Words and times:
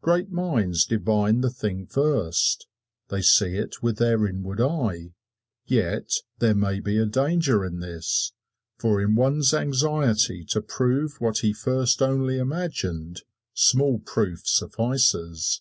Great 0.00 0.30
minds 0.30 0.86
divine 0.86 1.42
the 1.42 1.50
thing 1.50 1.84
first 1.84 2.66
they 3.10 3.20
see 3.20 3.56
it 3.56 3.82
with 3.82 3.98
their 3.98 4.26
inward 4.26 4.58
eye. 4.58 5.12
Yet 5.66 6.12
there 6.38 6.54
may 6.54 6.80
be 6.80 7.04
danger 7.04 7.62
in 7.62 7.80
this, 7.80 8.32
for 8.78 9.02
in 9.02 9.16
one's 9.16 9.52
anxiety 9.52 10.46
to 10.46 10.62
prove 10.62 11.20
what 11.20 11.40
he 11.40 11.52
first 11.52 12.00
only 12.00 12.38
imagined, 12.38 13.20
small 13.52 13.98
proof 13.98 14.46
suffices. 14.48 15.60